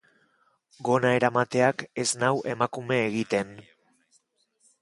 [0.89, 3.55] Gona eramateak ez nau emakume egiten.